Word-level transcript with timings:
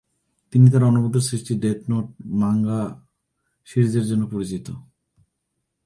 তিনি 0.53 0.65
তার 0.73 0.83
অনবদ্য 0.83 1.17
সৃষ্টি 1.29 1.53
ডেথ 1.63 1.79
নোট 1.89 2.07
মাঙ্গা 2.41 2.81
সিরিজের 3.67 4.05
জন্য 4.07 4.23
পরিচিত। 4.33 4.67